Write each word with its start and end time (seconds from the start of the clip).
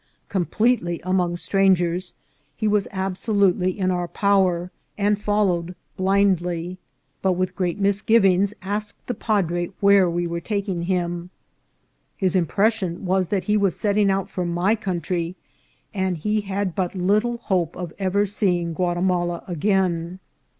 Completely 0.29 0.99
among 1.03 1.37
strangers, 1.37 2.15
he 2.55 2.67
was 2.67 2.87
absolutely 2.89 3.77
in 3.77 3.91
our 3.91 4.07
power, 4.07 4.71
and 4.97 5.21
follow 5.21 5.61
ed 5.61 5.75
blindly, 5.95 6.79
but 7.21 7.33
with 7.33 7.55
great 7.55 7.77
misgivings 7.79 8.51
asked 8.63 9.05
the 9.05 9.13
padre 9.13 9.67
where 9.79 10.09
'we 10.09 10.25
were 10.25 10.39
taking 10.39 10.81
him. 10.85 11.29
His 12.17 12.35
impression 12.35 13.05
was 13.05 13.27
that 13.27 13.43
he 13.43 13.55
was 13.55 13.79
setting 13.79 14.09
out 14.09 14.27
for 14.27 14.43
my 14.43 14.73
country, 14.73 15.35
and 15.93 16.17
he 16.17 16.41
had 16.41 16.73
but 16.73 16.95
little 16.95 17.37
hope 17.37 17.75
of 17.77 17.93
ever 17.99 18.25
seeing 18.25 18.73
Guatimala 18.73 19.43
again. 19.47 20.19